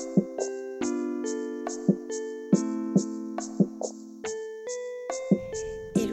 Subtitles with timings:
[0.00, 0.06] Hello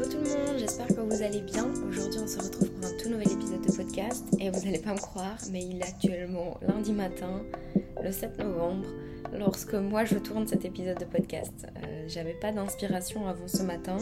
[0.03, 1.71] tout le monde, j'espère que vous allez bien.
[1.87, 4.91] Aujourd'hui on se retrouve pour un tout nouvel épisode de podcast et vous n'allez pas
[4.91, 7.43] me croire mais il est actuellement lundi matin,
[8.03, 8.87] le 7 novembre,
[9.33, 11.67] lorsque moi je tourne cet épisode de podcast.
[11.77, 13.99] Euh, J'avais pas d'inspiration avant ce matin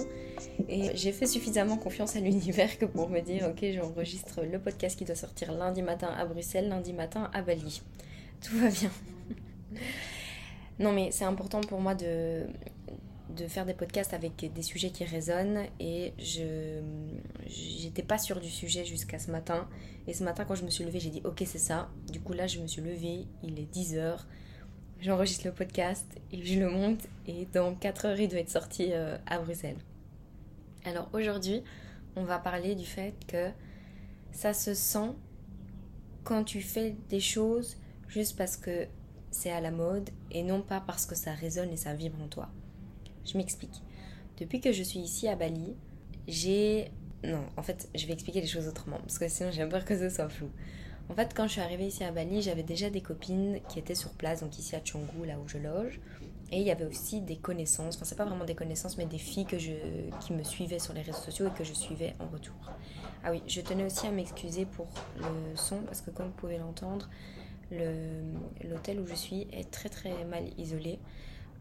[0.67, 4.97] et j'ai fait suffisamment confiance à l'univers que pour me dire ok j'enregistre le podcast
[4.97, 7.83] qui doit sortir lundi matin à Bruxelles, lundi matin à Bali.
[8.41, 8.89] Tout va bien.
[10.79, 12.45] Non mais c'est important pour moi de,
[13.35, 16.81] de faire des podcasts avec des sujets qui résonnent et je
[17.47, 19.67] j'étais pas sûre du sujet jusqu'à ce matin.
[20.07, 21.89] Et ce matin quand je me suis levée j'ai dit ok c'est ça.
[22.11, 24.19] Du coup là je me suis levée il est 10h
[25.01, 28.89] j'enregistre le podcast et je le monte et dans 4 heures il doit être sorti
[28.91, 29.77] euh, à Bruxelles.
[30.85, 31.63] Alors aujourd'hui
[32.15, 33.49] on va parler du fait que
[34.31, 35.11] ça se sent
[36.23, 38.87] quand tu fais des choses juste parce que
[39.35, 42.27] c'est à la mode et non pas parce que ça résonne et ça vibre en
[42.27, 42.49] toi
[43.25, 43.81] je m'explique.
[44.37, 45.75] Depuis que je suis ici à Bali,
[46.27, 46.91] j'ai...
[47.23, 49.97] Non, en fait, je vais expliquer les choses autrement, parce que sinon j'ai peur que
[49.97, 50.49] ce soit flou.
[51.09, 53.95] En fait, quand je suis arrivée ici à Bali, j'avais déjà des copines qui étaient
[53.95, 55.99] sur place, donc ici à Canggu, là où je loge.
[56.51, 59.17] Et il y avait aussi des connaissances, enfin c'est pas vraiment des connaissances, mais des
[59.17, 59.71] filles que je,
[60.19, 62.55] qui me suivaient sur les réseaux sociaux et que je suivais en retour.
[63.23, 66.59] Ah oui, je tenais aussi à m'excuser pour le son, parce que comme vous pouvez
[66.59, 67.09] l'entendre,
[67.71, 70.99] l'hôtel où je suis est très très mal isolé.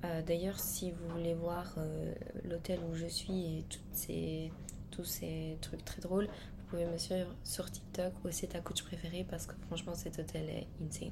[0.04, 3.64] Euh, d'ailleurs, si vous voulez voir euh, l'hôtel où je suis et
[4.90, 8.82] tous ces trucs très drôles, vous pouvez me suivre sur TikTok ou c'est ta coach
[8.82, 11.10] préférée parce que franchement cet hôtel est insane.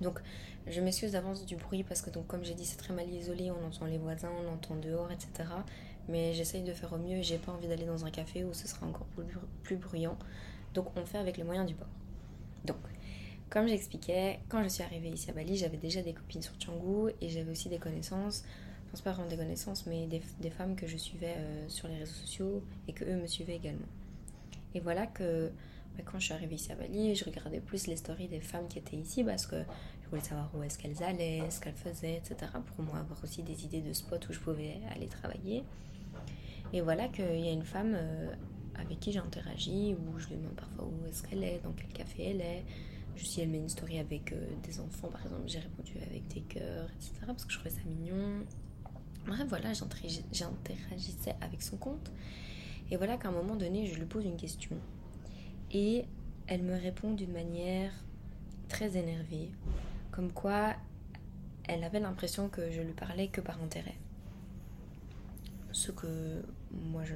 [0.00, 0.20] Donc
[0.66, 3.50] je m'excuse d'avance du bruit parce que donc comme j'ai dit c'est très mal isolé,
[3.50, 5.48] on entend les voisins, on entend dehors, etc.
[6.08, 8.68] Mais j'essaye de faire au mieux, j'ai pas envie d'aller dans un café où ce
[8.68, 9.24] sera encore plus,
[9.62, 10.16] plus bruyant.
[10.74, 11.88] Donc on fait avec les moyens du bord.
[13.48, 17.12] Comme j'expliquais, quand je suis arrivée ici à Bali, j'avais déjà des copines sur Canggu
[17.20, 18.44] et j'avais aussi des connaissances,
[18.86, 21.98] je pense pas vraiment des connaissances, mais des, femmes que je suivais euh, sur les
[21.98, 23.86] réseaux sociaux et que eux me suivaient également.
[24.74, 25.52] Et voilà que
[25.96, 28.66] bah, quand je suis arrivée ici à Bali, je regardais plus les stories des femmes
[28.68, 29.56] qui étaient ici parce que
[30.02, 32.50] je voulais savoir où est-ce qu'elles allaient, ce qu'elles faisaient, etc.
[32.74, 35.62] Pour moi, avoir aussi des idées de spots où je pouvais aller travailler.
[36.72, 38.32] Et voilà qu'il y a une femme euh,
[38.74, 41.88] avec qui j'ai interagi, où je lui demande parfois où est-ce qu'elle est, dans quel
[41.88, 42.64] café elle est
[43.24, 46.40] si elle met une story avec euh, des enfants, par exemple, j'ai répondu avec des
[46.42, 47.12] cœurs, etc.
[47.26, 48.44] Parce que je trouvais ça mignon.
[49.26, 52.12] Bref, voilà, j'interagissais avec son compte.
[52.90, 54.76] Et voilà qu'à un moment donné, je lui pose une question.
[55.72, 56.04] Et
[56.46, 57.92] elle me répond d'une manière
[58.68, 59.50] très énervée.
[60.12, 60.74] Comme quoi,
[61.64, 63.96] elle avait l'impression que je lui parlais que par intérêt.
[65.72, 67.14] Ce que moi, je.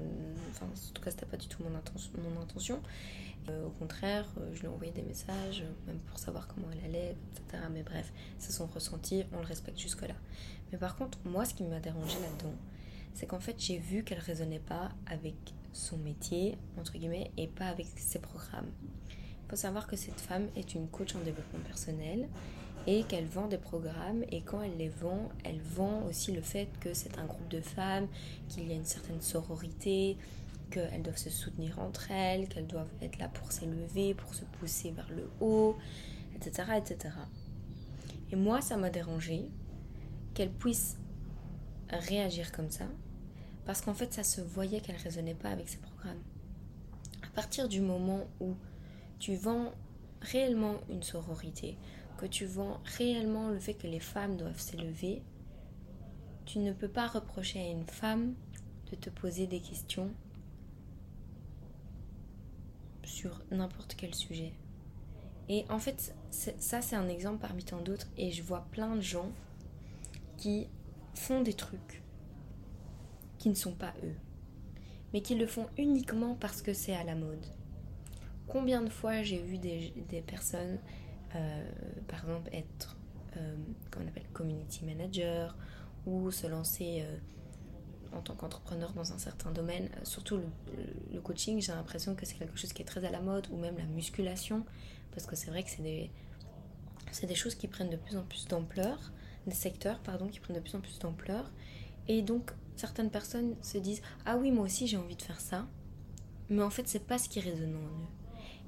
[0.50, 2.10] Enfin, en tout cas, c'était pas du tout mon, intention.
[2.18, 2.82] Mon intention.
[3.50, 6.68] Euh, au contraire, euh, je lui ai envoyé des messages, euh, même pour savoir comment
[6.72, 7.62] elle allait, etc.
[7.72, 10.14] Mais bref, c'est son ressenti, on le respecte jusque-là.
[10.72, 12.54] Mais par contre, moi, ce qui m'a dérangé là-dedans,
[13.14, 15.34] c'est qu'en fait, j'ai vu qu'elle raisonnait pas avec
[15.72, 18.70] son métier, entre guillemets, et pas avec ses programmes.
[19.10, 22.28] Il faut savoir que cette femme est une coach en développement personnel
[22.86, 26.68] et qu'elle vend des programmes et quand elle les vend, elle vend aussi le fait
[26.80, 28.06] que c'est un groupe de femmes,
[28.48, 30.16] qu'il y a une certaine sororité,
[30.70, 34.90] qu'elles doivent se soutenir entre elles, qu'elles doivent être là pour s'élever, pour se pousser
[34.92, 35.76] vers le haut,
[36.34, 36.72] etc.
[36.76, 37.14] etc.
[38.32, 39.48] Et moi, ça m'a dérangé
[40.34, 40.98] qu'elle puisse
[41.88, 42.86] réagir comme ça,
[43.66, 46.22] parce qu'en fait, ça se voyait qu'elle ne raisonnait pas avec ses programmes.
[47.22, 48.54] À partir du moment où
[49.18, 49.72] tu vends
[50.20, 51.76] réellement une sororité,
[52.16, 55.22] que tu vends réellement le fait que les femmes doivent s'élever,
[56.44, 58.34] tu ne peux pas reprocher à une femme
[58.90, 60.10] de te poser des questions
[63.10, 64.52] sur n'importe quel sujet.
[65.48, 69.00] Et en fait, ça c'est un exemple parmi tant d'autres et je vois plein de
[69.00, 69.30] gens
[70.36, 70.68] qui
[71.14, 72.02] font des trucs
[73.38, 74.14] qui ne sont pas eux,
[75.12, 77.44] mais qui le font uniquement parce que c'est à la mode.
[78.46, 79.92] Combien de fois j'ai vu des,
[80.26, 80.78] personnes,
[81.34, 81.70] euh,
[82.06, 82.96] par exemple, être,
[83.36, 83.56] euh,
[83.98, 85.56] on appelle, community manager
[86.06, 87.16] ou se lancer euh,
[88.12, 90.40] en tant qu'entrepreneur dans un certain domaine, euh, surtout
[91.12, 93.56] le, coaching, j'ai l'impression que c'est quelque chose qui est très à la mode, ou
[93.56, 94.64] même la musculation,
[95.12, 96.10] parce que c'est vrai que c'est des,
[97.22, 99.12] des choses qui prennent de plus en plus d'ampleur,
[99.46, 101.50] des secteurs, pardon, qui prennent de plus en plus d'ampleur,
[102.08, 105.66] et donc certaines personnes se disent ah oui moi aussi j'ai envie de faire ça,
[106.48, 108.08] mais en fait c'est pas ce qui résonne en eux.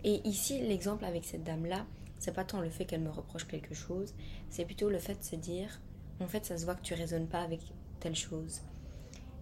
[0.04, 1.86] Et ici l'exemple avec cette dame là,
[2.18, 4.14] c'est pas tant le fait qu'elle me reproche quelque chose,
[4.50, 5.80] c'est plutôt le fait de se dire
[6.20, 7.60] en fait ça se voit que tu résonnes pas avec
[8.00, 8.62] telle chose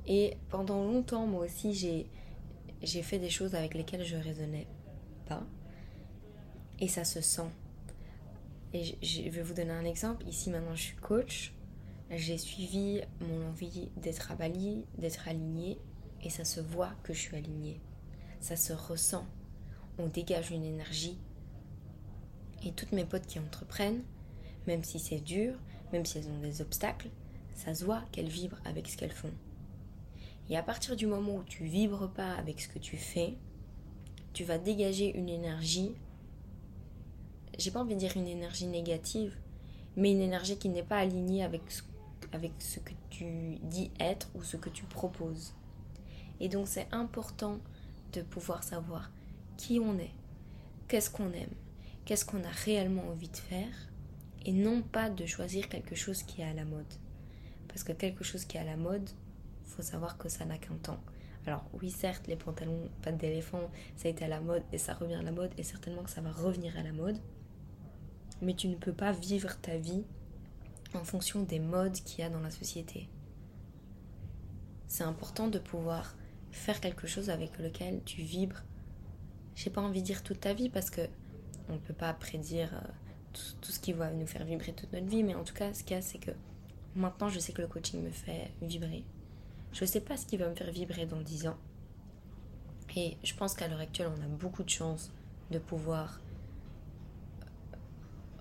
[0.07, 4.67] et pendant longtemps, moi aussi, j'ai, fait des choses avec lesquelles je raisonnais
[5.27, 5.43] pas.
[6.79, 7.51] Et ça se sent.
[8.73, 10.27] Et je vais vous donner un exemple.
[10.27, 11.53] Ici maintenant je suis coach.
[12.11, 15.79] J'ai suivi mon envie d'être à Bali, d'être alignée.
[16.23, 17.81] Et ça se voit que je suis alignée.
[18.41, 19.27] Ça se ressent.
[19.99, 21.19] On dégage une énergie.
[22.65, 24.03] Et toutes mes potes qui entreprennent,
[24.67, 25.55] même si c'est dur,
[25.93, 27.09] même si elles ont des obstacles,
[27.55, 29.33] ça se voit qu'elles vibrent avec ce qu'elles font.
[30.51, 33.37] Et à partir du moment où tu vibres pas avec ce que tu fais,
[34.33, 35.95] tu vas dégager une énergie,
[37.57, 39.37] j'ai pas envie de dire une énergie négative,
[39.97, 41.83] mais une énergie qui n'est pas alignée avec ce,
[42.33, 45.55] avec ce que tu dis être ou ce que tu proposes.
[46.41, 47.59] Et donc c'est important
[48.13, 49.13] de pouvoir savoir
[49.57, 50.15] qui on est,
[50.89, 51.55] qu'est-ce qu'on aime,
[52.05, 53.89] qu'est-ce qu'on a réellement envie de faire,
[54.45, 56.93] et non pas de choisir quelque chose qui est à la mode.
[57.69, 59.09] Parce que quelque chose qui est à la mode,
[59.71, 61.01] faut savoir que ça n'a qu'un temps.
[61.47, 64.95] Alors oui, certes, les pantalons pas d'éléphant, ça a été à la mode et ça
[64.95, 67.19] revient à la mode et certainement que ça va revenir à la mode.
[68.43, 70.05] Mais tu ne peux pas vivre ta vie
[70.95, 73.09] en fonction des modes qu'il y a dans la société.
[74.87, 76.17] C'est important de pouvoir
[76.51, 78.63] faire quelque chose avec lequel tu vibres.
[79.55, 81.03] J'ai pas envie de dire toute ta vie parce que
[81.69, 82.89] on ne peut pas prédire euh,
[83.61, 85.85] tout, ce qui va nous faire vibrer toute notre vie, mais en tout cas, ce
[85.85, 86.33] qu'il y a, c'est que
[86.95, 89.05] maintenant, je sais que le coaching me fait vibrer.
[89.73, 91.57] Je ne sais pas ce qui va me faire vibrer dans 10 ans.
[92.97, 95.13] Et je pense qu'à l'heure actuelle, on a beaucoup de chance
[95.51, 96.21] de pouvoir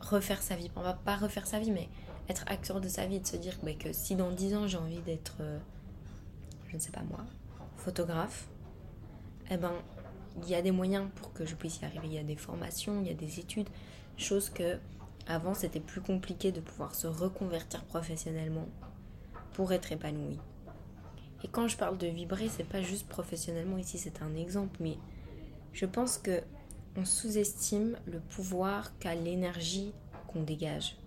[0.01, 0.71] refaire sa vie.
[0.75, 1.89] On va pas refaire sa vie, mais
[2.29, 4.77] être acteur de sa vie, de se dire bah, que si dans 10 ans j'ai
[4.77, 5.59] envie d'être, euh,
[6.67, 7.25] je ne sais pas moi,
[7.77, 8.47] photographe,
[9.51, 9.73] eh ben,
[10.43, 12.07] il y a des moyens pour que je puisse y arriver.
[12.07, 13.69] Il y a des formations, il y a des études,
[14.17, 14.79] chose que
[15.27, 18.67] avant c'était plus compliqué de pouvoir se reconvertir professionnellement
[19.53, 20.39] pour être épanoui.
[21.43, 24.97] Et quand je parle de vibrer, c'est pas juste professionnellement ici, c'est un exemple, mais
[25.73, 26.41] je pense que
[26.97, 29.93] on sous-estime le pouvoir qu'a l'énergie
[30.27, 30.97] qu'on dégage.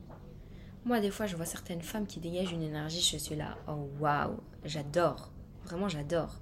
[0.85, 3.89] Moi, des fois, je vois certaines femmes qui dégagent une énergie, je suis là, oh
[4.01, 5.31] waouh, j'adore,
[5.65, 6.41] vraiment j'adore.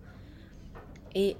[1.14, 1.36] Et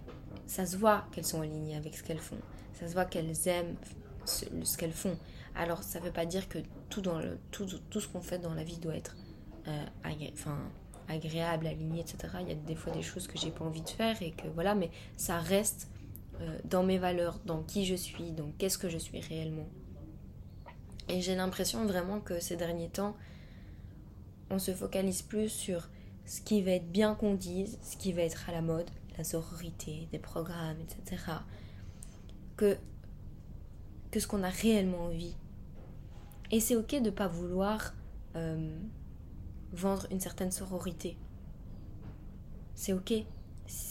[0.47, 2.41] ça se voit qu'elles sont alignées avec ce qu'elles font,
[2.75, 3.76] ça se voit qu'elles aiment
[4.25, 5.17] ce, qu'elles font.
[5.55, 6.58] Alors, ça ne veut pas dire que
[6.88, 7.20] tout, dans
[7.50, 9.17] tout ce qu'on fait dans la vie doit être
[9.69, 9.85] euh,
[10.32, 10.58] enfin,
[11.11, 12.35] agréable, aligné, etc.
[12.41, 14.49] Il y a des fois des choses que j'ai pas envie de faire et que
[14.49, 15.89] voilà, mais ça reste
[16.41, 19.69] euh, dans mes valeurs, dans qui je suis, dans qu'est-ce que je suis réellement.
[21.09, 23.17] Et j'ai l'impression vraiment que ces derniers temps,
[24.51, 25.89] on se focalise plus sur
[26.25, 29.25] ce qui va être bien qu'on dise, ce qui va être à la mode, la
[29.25, 31.23] sororité, des programmes, etc.
[32.57, 32.79] Que,
[34.11, 35.35] que ce qu'on a réellement envie.
[36.53, 37.95] Et c'est ok de ne pas vouloir
[38.37, 38.79] euh,
[39.72, 41.17] vendre une certaine sororité.
[42.75, 43.12] C'est ok.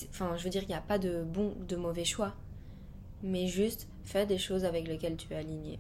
[0.10, 2.34] Enfin, je veux dire, il n'y a pas de bon ou de mauvais choix.
[3.22, 5.80] Mais juste, fais des choses avec lesquelles tu es aligné.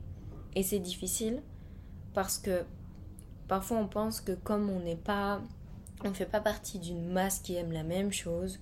[0.56, 1.42] Et c'est difficile
[2.14, 2.66] parce que
[3.48, 5.42] parfois on pense que comme on n'est pas.
[6.04, 8.62] On ne fait pas partie d'une masse qui aime la même chose,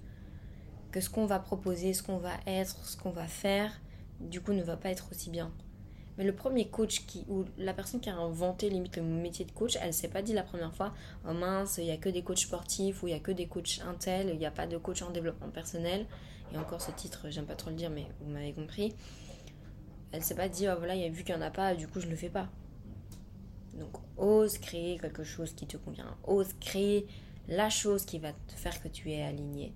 [0.91, 3.71] que ce qu'on va proposer, ce qu'on va être, ce qu'on va faire,
[4.19, 5.51] du coup ne va pas être aussi bien.
[6.17, 9.51] Mais le premier coach qui, ou la personne qui a inventé limite le métier de
[9.51, 10.93] coach, elle s'est pas dit la première fois,
[11.27, 13.45] oh mince, il y a que des coachs sportifs ou il y a que des
[13.45, 16.07] coachs intel, il n'y a pas de coach en développement personnel.
[16.53, 18.95] Et encore ce titre, j'aime pas trop le dire, mais vous m'avez compris.
[20.11, 22.07] Elle s'est pas dit, oh voilà, vu qu'il n'y en a pas, du coup je
[22.07, 22.49] le fais pas.
[23.75, 26.17] Donc ose créer quelque chose qui te convient.
[26.23, 27.05] Ose créer
[27.47, 29.73] la chose qui va te faire que tu es aligné.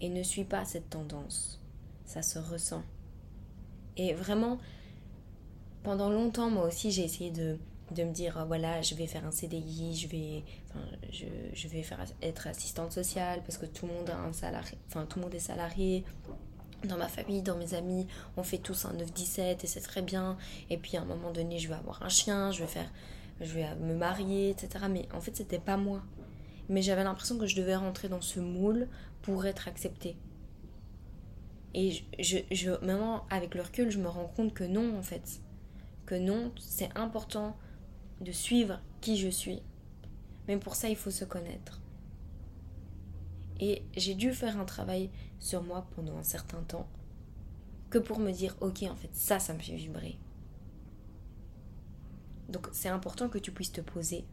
[0.00, 1.60] Et ne suis pas cette tendance.
[2.04, 2.84] Ça se ressent.
[3.96, 4.58] Et vraiment,
[5.86, 7.56] pendant longtemps, moi aussi, j'ai essayé de,
[7.96, 10.42] me dire, oh, voilà, je vais faire un CDI, je vais,
[11.12, 16.04] je, vais faire, être assistante sociale parce que tout le monde enfin, est salarié.
[16.82, 20.36] Dans ma famille, dans mes amis, on fait tous un 9-17 et c'est très bien.
[20.70, 22.90] Et puis à un moment donné, je vais avoir un chien, je vais faire,
[23.40, 24.86] je vais me marier, etc.
[24.90, 26.02] Mais en fait, c'était pas moi.
[26.68, 28.88] Mais j'avais l'impression que je devais rentrer dans ce moule
[29.22, 30.16] pour être acceptée.
[31.74, 35.45] Et je, je, maintenant, avec le recul, je me rends compte que non, en fait
[36.06, 37.56] que non, c'est important
[38.20, 39.62] de suivre qui je suis.
[40.48, 41.80] Mais pour ça, il faut se connaître.
[43.58, 45.10] Et j'ai dû faire un travail
[45.40, 46.86] sur moi pendant un certain temps
[47.90, 50.18] que pour me dire, ok, en fait, ça, ça me fait vibrer.
[52.48, 54.24] Donc c'est important que tu puisses te poser.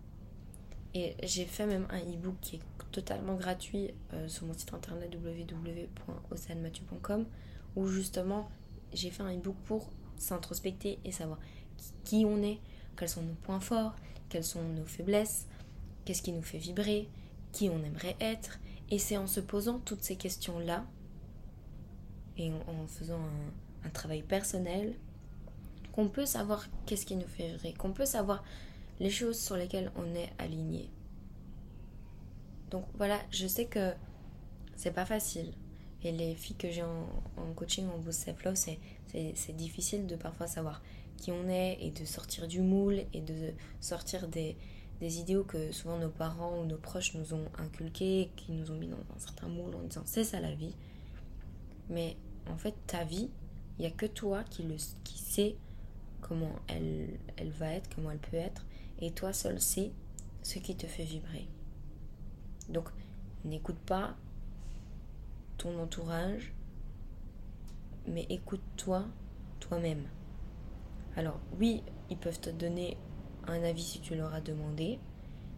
[0.94, 2.62] Et j'ai fait même un e-book qui est
[2.92, 7.26] totalement gratuit euh, sur mon site internet www.oceanmathieu.com
[7.76, 8.52] où justement
[8.94, 11.40] j'ai fait un e-book pour s'introspecter et savoir
[12.04, 12.60] qui on est,
[12.98, 13.96] quels sont nos points forts,
[14.30, 15.48] quelles sont nos faiblesses,
[16.06, 17.10] qu'est-ce qui nous fait vibrer,
[17.52, 18.60] qui on aimerait être.
[18.90, 20.86] Et c'est en se posant toutes ces questions-là
[22.38, 23.20] et en, faisant
[23.86, 24.96] un, travail personnel
[25.92, 28.44] qu'on peut savoir qu'est-ce qui nous fait vibrer, qu'on peut savoir
[29.00, 30.90] les choses sur lesquelles on est aligné.
[32.72, 33.94] Donc voilà, je sais que
[34.76, 35.54] c'est pas facile.
[36.04, 40.48] Et les filles que j'ai en, coaching, en Boost Self Love, c'est difficile de parfois
[40.48, 40.82] savoir
[41.18, 44.58] qui on est et de sortir du moule et de sortir des,
[45.00, 48.76] des idéaux que souvent nos parents ou nos proches nous ont inculqués, qui nous ont
[48.76, 50.76] mis dans un certain moule en disant c'est ça la vie.
[51.90, 52.18] Mais
[52.50, 53.30] en fait, ta vie,
[53.78, 55.56] il n'y a que toi qui, le, qui sais
[56.22, 58.66] comment elle, elle va être, comment elle peut être,
[59.00, 59.92] et toi seul sais
[60.42, 61.48] ce qui te fait vibrer.
[62.70, 62.90] Donc,
[63.44, 64.16] n'écoute pas
[65.58, 66.54] ton entourage,
[68.08, 69.06] mais écoute-toi
[69.60, 70.08] toi-même.
[71.16, 72.98] Alors, oui, ils peuvent te donner
[73.48, 75.00] un avis si tu leur as demandé,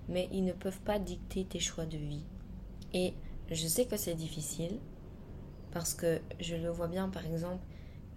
[0.10, 2.26] mais ils ne peuvent pas dicter tes choix de vie.
[2.94, 3.14] Et
[3.50, 4.80] je sais que c'est difficile,
[5.72, 7.64] parce que je le vois bien, par exemple,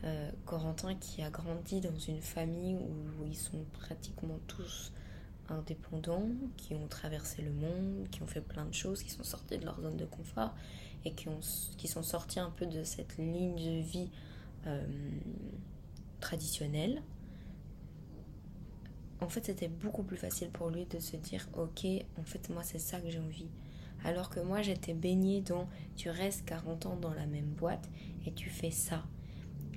[0.04, 4.92] euh, Corentin qui a grandi dans une famille où ils sont pratiquement tous
[5.48, 9.58] indépendants, qui ont traversé le monde, qui ont fait plein de choses, qui sont sortis
[9.58, 10.54] de leur zone de confort
[11.04, 11.40] et qui, ont,
[11.76, 14.10] qui sont sortis un peu de cette ligne de vie
[14.66, 14.86] euh,
[16.20, 17.02] traditionnelle.
[19.20, 21.86] En fait, c'était beaucoup plus facile pour lui de se dire, ok,
[22.18, 23.50] en fait, moi, c'est ça que j'ai envie.
[24.04, 27.88] Alors que moi, j'étais baignée dans, tu restes 40 ans dans la même boîte
[28.26, 29.04] et tu fais ça.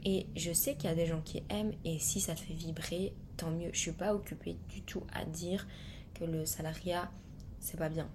[0.04, 2.54] Et je sais qu'il y a des gens qui aiment et si ça te fait
[2.54, 3.70] vibrer, tant mieux.
[3.74, 5.68] Je suis pas occupée du tout à dire
[6.14, 7.12] que le salariat,
[7.60, 8.10] c'est pas bien.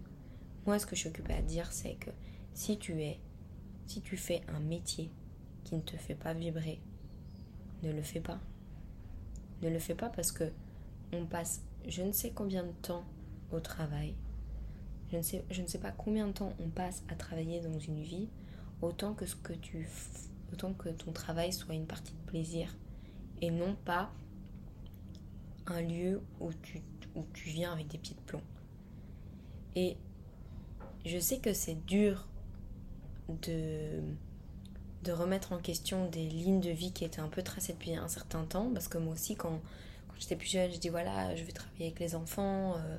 [0.66, 2.11] Moi, ce que je suis occupée à dire, c'est que
[2.54, 3.21] si tu es,
[3.87, 5.11] si tu fais un métier
[5.64, 6.80] qui ne te fait pas vibrer,
[7.83, 8.40] ne le fais pas.
[9.62, 10.52] Ne le fais pas parce que
[11.12, 13.04] on passe je ne sais combien de temps
[13.52, 14.14] au travail.
[15.10, 17.78] Je ne sais, je ne sais pas combien de temps on passe à travailler dans
[17.78, 18.28] une vie,
[18.82, 19.88] autant que ce que tu
[20.52, 22.76] autant que ton travail soit une partie de plaisir
[23.40, 24.10] et non pas
[25.66, 26.82] un lieu où tu,
[27.14, 28.42] où tu viens avec des pieds de plomb.
[29.75, 29.96] Et
[31.04, 32.28] je sais que c'est dur
[33.28, 34.00] de,
[35.02, 38.08] de remettre en question des lignes de vie qui étaient un peu tracées depuis un
[38.08, 39.60] certain temps, parce que moi aussi, quand, quand
[40.18, 42.99] j'étais plus jeune, je dis voilà, je vais travailler avec les enfants, euh,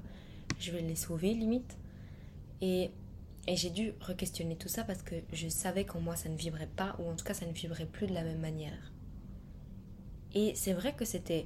[0.60, 1.78] je vais les sauver limite.
[2.62, 2.92] Et
[3.48, 6.68] et j'ai dû re-questionner tout ça parce que je savais qu'en moi ça ne vibrait
[6.76, 8.92] pas, ou en tout cas ça ne vibrait plus de la même manière.
[10.36, 11.46] Et c'est vrai que c'était,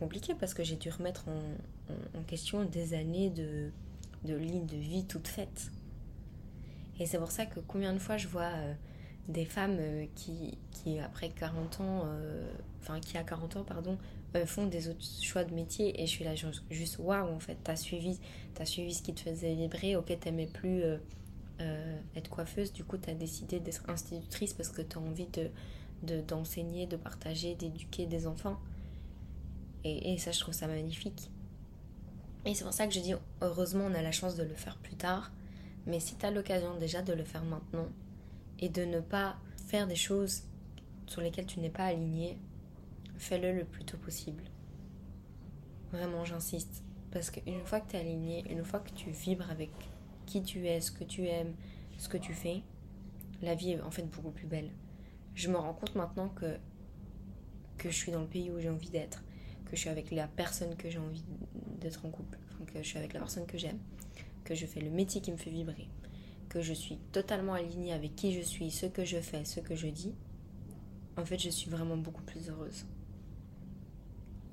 [0.00, 3.70] compliqué parce que j'ai dû remettre en, question des années de,
[4.24, 5.70] de lignes de vie toutes faites.
[6.98, 8.74] Et c'est pour ça que combien de fois je vois euh,
[9.28, 12.46] des femmes euh, qui, qui, après 40 ans, euh,
[12.80, 13.98] enfin qui à 40 ans, pardon,
[14.46, 16.34] font des autres choix de métier et je suis là
[16.68, 18.18] juste waouh en fait, t'as suivi,
[18.64, 20.82] suivi ce qui te faisait vibrer, ok t'aimais plus
[21.60, 25.28] euh, être coiffeuse, du coup, tu as décidé d'être institutrice parce que tu as envie
[26.02, 28.58] de, d'enseigner, de, partager, d'éduquer des enfants.
[29.84, 31.30] Et, ça, je trouve ça magnifique.
[32.46, 34.78] Et c'est pour ça que je dis, heureusement, on a la chance de le faire
[34.78, 35.30] plus tard.
[35.86, 37.88] Mais si tu as l'occasion déjà de le faire maintenant
[38.64, 40.44] et de ne pas faire des choses
[41.06, 42.38] sur lesquelles tu n'es pas aligné,
[43.18, 44.42] fais-le le plus tôt possible.
[45.92, 46.82] Vraiment, j'insiste.
[47.10, 49.70] Parce qu'une fois que tu es aligné, une fois que tu vibres avec
[50.24, 51.52] qui tu es, ce que tu aimes,
[51.98, 52.62] ce que tu fais,
[53.42, 54.70] la vie est en fait beaucoup plus belle.
[55.34, 56.56] Je me rends compte maintenant que,
[57.76, 59.22] que je suis dans le pays où j'ai envie d'être,
[59.66, 61.22] que je suis avec la personne que j'ai envie
[61.82, 62.38] d'être en couple,
[62.72, 63.78] que je suis avec la personne que j'aime,
[64.42, 65.86] que je fais le métier qui me fait vibrer,
[66.54, 69.74] que je suis totalement alignée avec qui je suis, ce que je fais, ce que
[69.74, 70.14] je dis.
[71.16, 72.86] En fait, je suis vraiment beaucoup plus heureuse.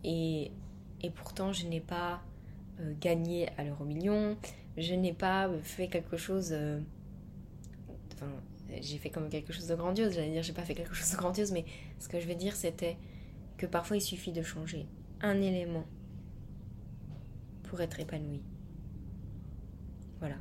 [0.03, 0.51] Et,
[1.01, 2.23] et pourtant, je n'ai pas
[2.79, 4.35] euh, gagné à l'euro million,
[4.77, 6.49] je n'ai pas fait quelque chose.
[6.53, 6.79] Euh,
[8.81, 11.17] j'ai fait comme quelque chose de grandiose, j'allais dire, j'ai pas fait quelque chose de
[11.17, 11.65] grandiose, mais
[11.99, 12.97] ce que je veux dire, c'était
[13.57, 14.87] que parfois il suffit de changer
[15.21, 15.85] un élément
[17.63, 18.41] pour être épanoui.
[20.19, 20.37] Voilà.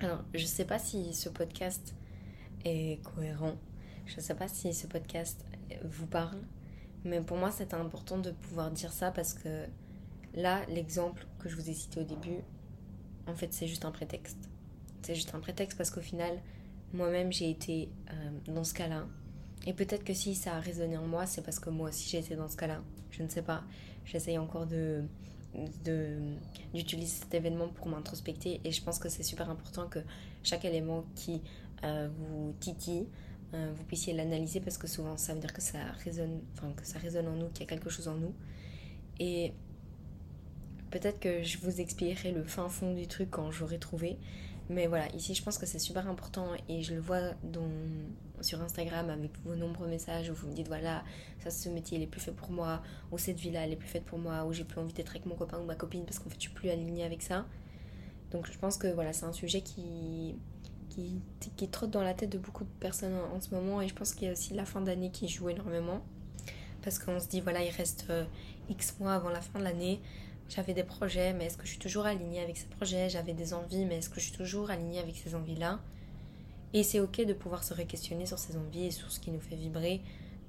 [0.00, 1.94] Alors, je sais pas si ce podcast
[2.64, 3.56] est cohérent,
[4.06, 5.44] je sais pas si ce podcast
[5.84, 6.40] vous parle,
[7.04, 9.66] mais pour moi, c'est important de pouvoir dire ça parce que
[10.34, 12.38] là, l'exemple que je vous ai cité au début,
[13.26, 14.38] en fait, c'est juste un prétexte.
[15.02, 16.40] C'est juste un prétexte parce qu'au final,
[16.94, 19.06] moi-même, j'ai été euh, dans ce cas-là.
[19.66, 22.18] Et peut-être que si ça a résonné en moi, c'est parce que moi aussi j'ai
[22.18, 22.82] été dans ce cas-là.
[23.10, 23.64] Je ne sais pas.
[24.06, 25.04] J'essaye encore de
[26.74, 29.98] d'utiliser cet événement pour m'introspecter et je pense que c'est super important que
[30.42, 31.42] chaque élément qui
[31.84, 33.06] euh, vous titille
[33.52, 36.86] euh, vous puissiez l'analyser parce que souvent ça veut dire que ça résonne enfin que
[36.86, 38.32] ça résonne en nous qu'il y a quelque chose en nous
[39.18, 39.52] et
[40.90, 44.18] Peut-être que je vous expliquerai le fin fond du truc quand j'aurai trouvé.
[44.70, 47.32] Mais voilà, ici je pense que c'est super important et je le vois
[48.40, 51.02] sur Instagram avec vos nombreux messages où vous me dites voilà,
[51.40, 53.88] ça ce métier il est plus fait pour moi, ou cette vie-là elle est plus
[53.88, 56.20] faite pour moi, ou j'ai plus envie d'être avec mon copain ou ma copine parce
[56.20, 57.46] qu'en fait je suis plus alignée avec ça.
[58.30, 60.36] Donc je pense que voilà, c'est un sujet qui,
[60.88, 61.20] qui,
[61.56, 64.14] qui, trotte dans la tête de beaucoup de personnes en, ce moment et je pense
[64.14, 66.00] qu'il y a aussi la fin d'année qui joue énormément.
[66.82, 68.24] Parce qu'on se dit voilà, il reste euh,
[68.68, 70.00] X mois avant la fin de l'année.
[70.50, 73.08] J'avais des projets, mais est-ce que je suis toujours alignée avec ces projets?
[73.08, 75.78] J'avais des envies, mais est-ce que je suis toujours alignée avec ces envies-là?
[76.74, 79.38] Et c'est ok de pouvoir se re-questionner sur ces envies et sur ce qui nous
[79.38, 80.00] fait vibrer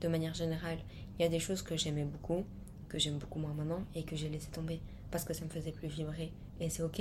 [0.01, 0.79] de manière générale.
[1.20, 2.46] Il y a des choses que j'aimais beaucoup,
[2.89, 4.81] que j'aime beaucoup moins maintenant et que j'ai laissé tomber
[5.12, 6.31] parce que ça me faisait plus vibrer.
[6.60, 7.00] Et c'est ok.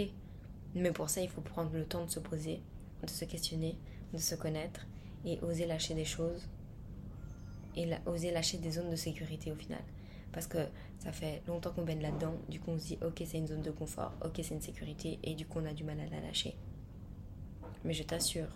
[0.75, 2.61] Mais pour ça, il faut prendre le temps de se poser,
[3.03, 3.79] de se questionner,
[4.13, 4.87] de se connaître
[5.25, 6.47] et oser lâcher des choses
[7.77, 9.81] et oser lâcher des zones de sécurité au final.
[10.33, 10.59] Parce que
[10.99, 13.63] ça fait longtemps qu'on baigne là-dedans, du coup on se dit ok c'est une zone
[13.63, 16.21] de confort, ok c'est une sécurité et du coup on a du mal à la
[16.21, 16.55] lâcher.
[17.85, 18.49] Mais je t'assure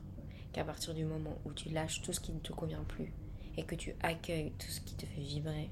[0.53, 3.13] qu'à partir du moment où tu lâches tout ce qui ne te convient plus
[3.57, 5.71] et que tu accueilles tout ce qui te fait vibrer,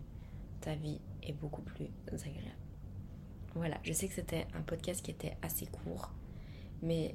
[0.61, 2.57] ta vie est beaucoup plus agréable.
[3.55, 6.11] Voilà, je sais que c'était un podcast qui était assez court,
[6.81, 7.15] mais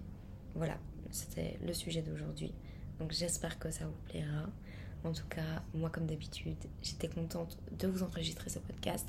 [0.55, 0.77] voilà,
[1.09, 2.53] c'était le sujet d'aujourd'hui.
[2.99, 4.49] Donc j'espère que ça vous plaira.
[5.03, 9.07] En tout cas, moi comme d'habitude, j'étais contente de vous enregistrer ce podcast.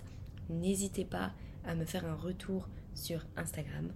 [0.48, 1.32] N'hésitez pas
[1.64, 3.90] à me faire un retour sur Instagram.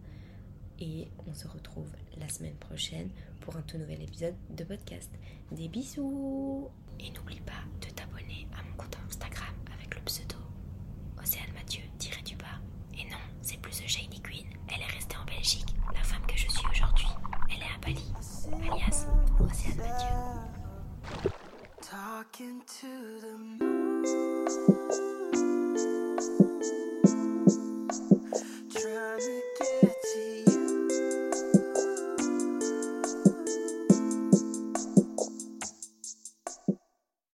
[0.80, 3.08] Et on se retrouve la semaine prochaine
[3.40, 5.10] pour un tout nouvel épisode de podcast.
[5.52, 6.68] Des bisous
[6.98, 10.36] Et n'oublie pas de t'abonner à mon compte Instagram avec le pseudo
[11.22, 12.58] Océane Mathieu tiré du bas.
[12.94, 14.46] Et non, c'est plus The Shady Queen.
[14.74, 15.74] Elle est restée en Belgique.
[15.94, 17.06] La femme que je suis aujourd'hui,
[17.50, 18.12] elle est à Bali.
[18.70, 19.06] Alias
[19.40, 20.51] Océane Mathieu.
[21.92, 22.86] Talking to
[23.20, 23.61] the.